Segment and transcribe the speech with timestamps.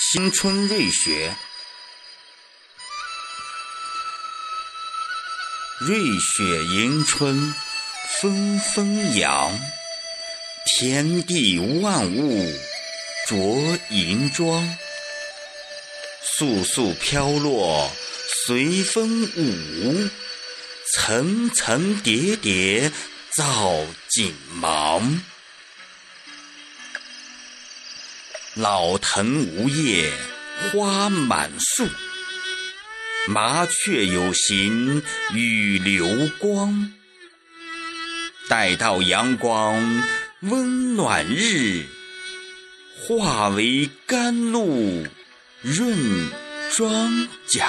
[0.00, 1.34] 新春瑞雪，
[5.80, 7.52] 瑞雪迎春
[8.20, 9.58] 纷纷扬，
[10.64, 12.46] 天地万物
[13.26, 13.36] 着
[13.90, 14.78] 银装，
[16.38, 17.90] 簌簌飘落
[18.46, 20.08] 随风舞，
[20.94, 22.92] 层层叠叠
[23.34, 25.20] 造锦芒。
[28.58, 30.10] 老藤无叶
[30.72, 31.86] 花满树，
[33.28, 35.00] 麻雀有形
[35.32, 36.92] 雨流光。
[38.48, 40.02] 待到阳光
[40.40, 41.84] 温暖日，
[42.96, 45.06] 化为甘露
[45.62, 46.28] 润
[46.74, 47.64] 庄稼。